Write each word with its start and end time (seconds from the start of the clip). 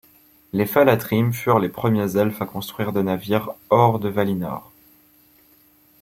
Les 0.51 0.65
Falathrim 0.65 1.31
furent 1.31 1.59
les 1.59 1.69
premiers 1.69 2.17
elfes 2.17 2.41
à 2.41 2.47
construire 2.47 2.91
des 2.91 3.03
navires 3.03 3.51
hors 3.69 3.99
de 3.99 4.09
Valinor. 4.09 4.71